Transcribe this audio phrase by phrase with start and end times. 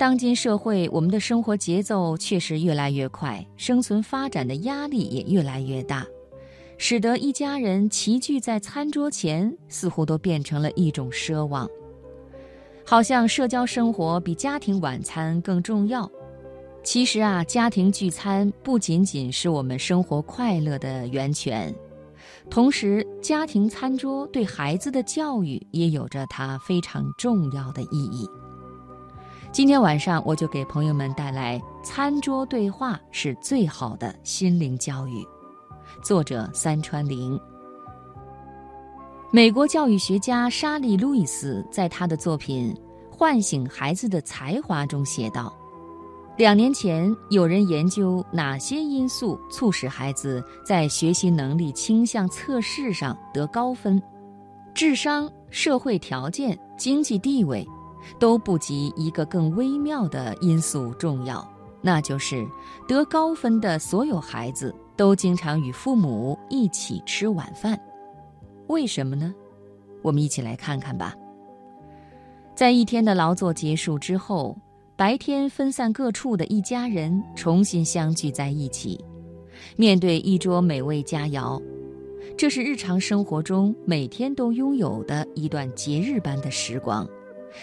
[0.00, 6.06] 当今社会，我们的生活节奏确实越来越快，生存发展的压力也越来越大，
[6.78, 11.68] 使得一家人齐聚在餐桌前，似乎都变成了一种奢望。
[12.82, 16.10] 好像社交生活比家庭晚餐更重要。
[16.82, 21.74] 其实啊，家庭聚餐不仅仅是我们生活快乐的源泉，
[22.48, 28.26] 同时，家庭餐桌对孩子的教育也有着它非常重要的意义。
[29.52, 35.24] 今天晚上，我就给朋友们带来《餐桌对话是最好的心灵教育》，
[36.04, 37.38] 作者三川玲。
[39.32, 42.72] 美国教育学家莎莉·路易斯在他的作品
[43.12, 45.52] 《唤醒孩子的才华》中写道。
[46.36, 54.00] 两年前，有人研究哪些因素促使孩子在学习能力倾向测试上得高分，
[54.72, 57.66] 智商、社会条件、经济地位，
[58.18, 61.46] 都不及一个更微妙的因素重要，
[61.80, 62.46] 那就是
[62.86, 67.80] 得高分的所有孩子都经常与父母一起吃晚饭。
[68.68, 69.34] 为什么呢？
[70.02, 71.14] 我们一起来看看吧。
[72.54, 74.56] 在一天的劳作结束之后。
[74.96, 79.02] 白天分散各处的一家人重新相聚在一起，
[79.74, 81.58] 面对一桌美味佳肴，
[82.36, 87.08] 这是日常生活中每天都拥有的一段节日般的时光，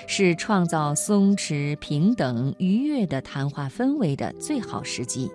[0.08, 5.32] 是创造松弛、平等、愉悦的谈话氛围的最好时机。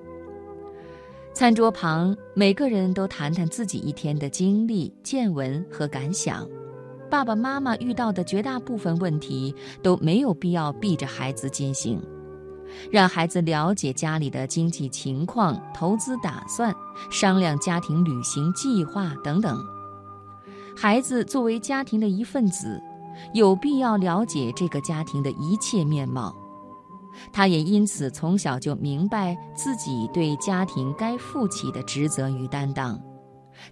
[1.35, 6.47] 餐桌旁，每个人都谈谈自己一天的经历、见闻和感想。
[7.09, 12.01] 爸爸妈妈遇到的绝大部分问题都没有必要避着孩子进行，
[12.91, 16.75] 让孩子了解家里的经济情况、投资打算，
[17.11, 19.59] 商量家庭旅行计划等等。
[20.75, 22.81] 孩子作为家庭的一份子，
[23.33, 26.35] 有必要了解这个家庭的一切面貌，
[27.33, 33.01] 他也因此从小就明白自己对家庭该负起的职责与担当。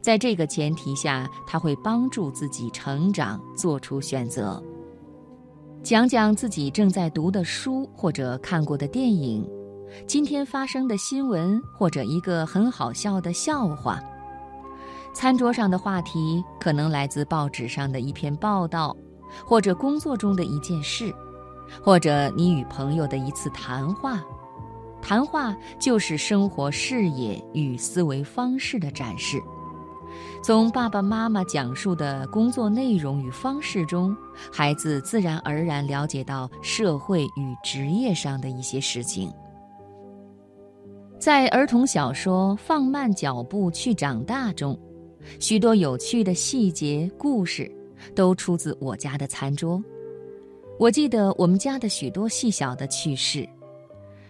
[0.00, 4.62] 在这个前提下，他会帮助自己成长，做出选择。
[5.82, 9.48] 讲讲自己正在读的书或者看过的电影，
[10.06, 13.98] 今天发生的新闻或者一个很好笑的笑话。
[15.14, 18.94] 餐桌上的话题可能来自报纸上的一篇报道，
[19.44, 21.14] 或者工作中的一件事，
[21.82, 24.22] 或者你与朋友的一次谈话。
[25.02, 29.40] 谈话就是生活视野与思维方式的展示。
[30.42, 34.16] 从爸爸妈妈讲述的工作内容与方式中，
[34.52, 39.32] 孩子自然而然了解到社会与职业上的一些事情。
[41.18, 44.78] 在儿童小说《放慢脚步去长大》中，
[45.38, 47.70] 许多有趣的细节故事
[48.14, 49.82] 都出自我家的餐桌。
[50.78, 53.48] 我记得我们家的许多细小的趣事，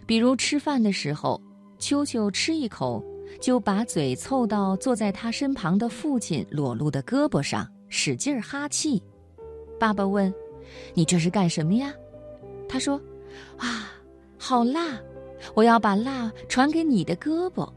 [0.06, 1.40] 比如吃饭的时候，
[1.78, 3.04] 秋秋吃一口。
[3.40, 9.00] 就把嘴凑到坐在他身旁的父亲裸露的胳膊上，使劲哈气。
[9.78, 10.34] 爸爸问
[10.94, 11.94] ：“你这是干什么呀？”
[12.68, 13.00] 他说
[13.56, 13.92] ：“啊，
[14.36, 15.00] 好辣！
[15.54, 17.72] 我要把辣传给你的胳膊。”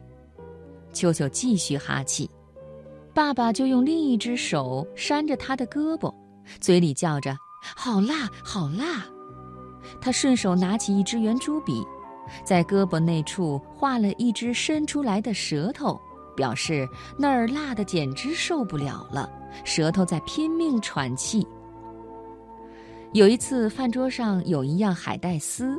[0.91, 2.27] 秋秋继续哈气，
[3.13, 6.13] 爸爸就用另一只手扇着他的胳膊，
[6.59, 7.37] 嘴里叫着
[7.75, 9.05] ：“好辣，好辣！”
[10.01, 11.83] 他顺手拿起一支圆珠笔。
[12.43, 15.99] 在胳膊那处画了一只伸出来的舌头，
[16.35, 16.87] 表示
[17.17, 19.29] 那儿辣的简直受不了了，
[19.65, 21.45] 舌头在拼命喘气。
[23.11, 25.77] 有一次，饭桌上有一样海带丝，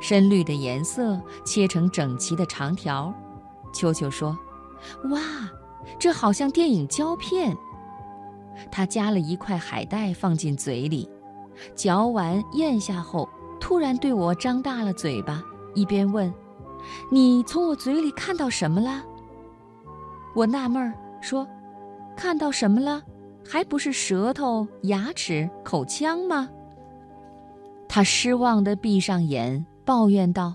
[0.00, 3.14] 深绿的颜色，切成整齐的长条。
[3.72, 4.36] 秋秋说
[5.10, 5.20] ：“哇，
[5.98, 7.56] 这好像电影胶片。”
[8.70, 11.10] 他夹了一块海带放进嘴里，
[11.74, 13.28] 嚼完咽下后，
[13.60, 15.42] 突然对我张大了嘴巴。
[15.74, 16.32] 一边问
[17.10, 19.02] ：“你从我嘴里看到什么了？”
[20.36, 21.46] 我纳闷儿说
[22.16, 23.02] ：“看到什么了？
[23.44, 26.48] 还不是舌头、牙齿、口腔吗？”
[27.88, 30.54] 他失望地闭上眼，抱怨道：“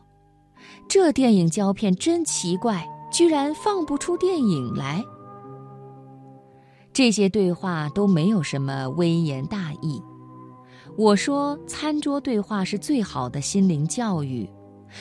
[0.88, 5.04] 这电影胶片真奇怪，居然放不出电影来。”
[7.00, 10.04] 这些对话都没有什么微言大义。
[10.98, 14.46] 我说：“餐桌对话是最好的心灵教育。”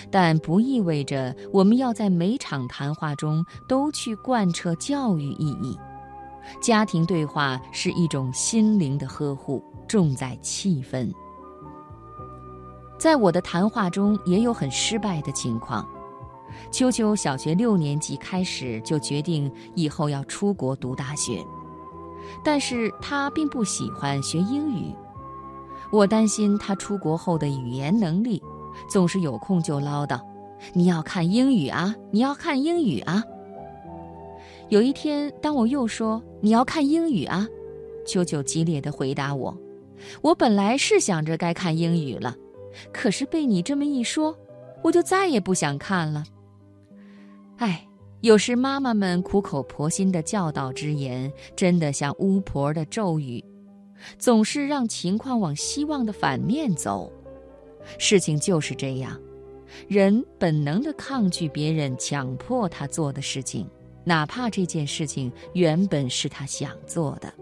[0.08, 5.76] 但不意味着我们要在每场谈话中都去贯彻教育意义。
[6.60, 11.12] 家庭对话是一种心灵的呵护，重在气氛。
[12.96, 15.84] 在我的谈话中也有很失败的情况。
[16.70, 21.44] 秋秋小学六年级开始就决定以后要出国读大学，
[22.44, 24.94] 但是他并不喜欢学英语。
[25.90, 28.42] 我担心他出国后的语言能力。
[28.88, 30.20] 总是有空就唠叨
[30.72, 33.24] ：“你要看英语啊，你要看英语啊。”
[34.70, 37.48] 有一天，当我又说：“你要看英语啊。”
[38.06, 39.58] 秋秋激烈地回答我
[40.22, 42.36] ：“我本来是想着该看英语了，
[42.92, 44.36] 可是被你这么一说，
[44.84, 46.22] 我就再也不想看了。”
[47.58, 47.87] 哎，
[48.20, 53.44] 有时妈妈们苦口婆心的教导之言，真的像巫婆的咒语，
[54.18, 57.12] 总是让情况往希望的反面走。
[57.96, 59.16] 事情就是这样，
[59.86, 63.68] 人本能的抗拒别人强迫他做的事情，
[64.02, 67.32] 哪怕这件事情原本是他想做的。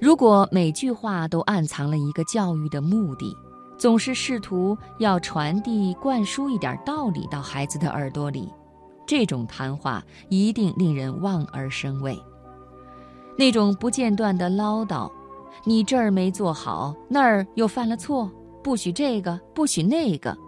[0.00, 3.36] 如果每句话都暗藏了一个教育的目的，
[3.78, 8.50] 总是试图要传递、灌输一点道理到孩子的耳朵里，
[9.10, 12.16] 这种谈话一定令人望而生畏。
[13.36, 15.10] 那种不间断的唠叨，
[15.64, 18.30] 你这儿没做好，那儿又犯了错，
[18.62, 20.38] 不许这个，不许那个，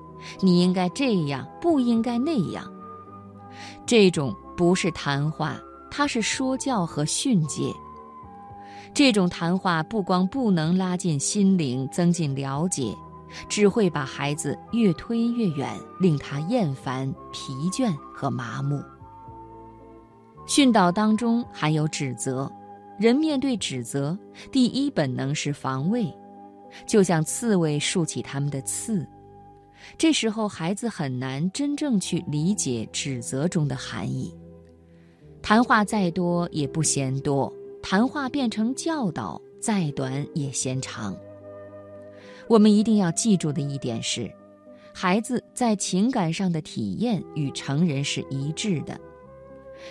[0.40, 2.72] 你应该这样，不应该那样。
[3.84, 5.60] 这种不是谈话，
[5.90, 7.74] 它是说教和训诫。
[8.94, 12.94] 这种谈话不光不能拉近心灵、增进了解，
[13.48, 18.82] 只会把孩子越推越远，令他厌烦、疲倦和麻木。
[20.46, 22.50] 训导当中含有指责，
[22.98, 24.18] 人面对指责，
[24.50, 26.12] 第一本能是防卫，
[26.86, 29.06] 就像刺猬竖起他们的刺。
[29.98, 34.32] 这时候，孩子很难真正去理解指责中的含义。
[35.40, 37.52] 谈话再多，也不嫌多。
[37.82, 41.16] 谈话变成教导，再短也嫌长。
[42.52, 44.30] 我们一定要记住的一点是，
[44.92, 49.00] 孩子在情感上的体验与成人是一致的。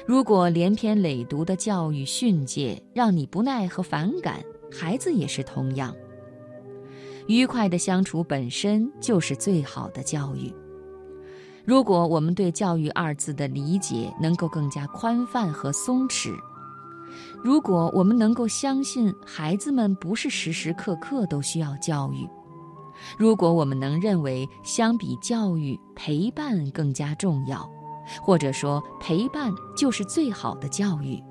[0.06, 5.92] 如果连篇累牍的教育训诫让你不耐和反感，孩子也是同样。
[7.26, 10.54] 愉快的相处本身就是最好的教育。
[11.66, 16.32] 如果我们对“教育”二字的理解能够更加宽泛和松弛。
[17.44, 22.30] 如果我们能够相信孩子们不是时时刻刻都需要教育，
[23.18, 27.70] 如果我们能认为相比教育，陪伴更加重要，
[28.22, 31.22] 或者说陪伴就是最好的教育，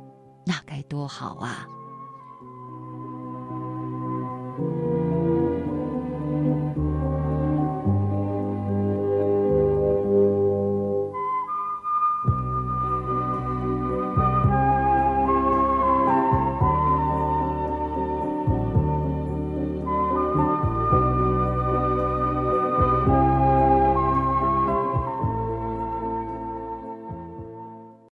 [0.46, 1.67] 那该多好啊！